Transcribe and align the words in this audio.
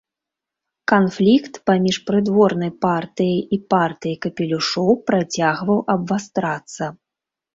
Канфлікт 0.91 1.59
паміж 1.69 1.95
прыдворнай 2.07 2.71
партыяй 2.87 3.37
і 3.57 3.61
партыяй 3.73 4.17
капелюшоў 4.27 4.89
працягваў 5.11 5.79
абвастрацца. 5.97 6.83